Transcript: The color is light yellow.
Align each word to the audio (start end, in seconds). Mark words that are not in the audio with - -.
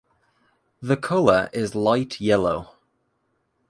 The 0.81 0.97
color 0.97 1.51
is 1.53 1.75
light 1.75 2.19
yellow. 2.19 2.71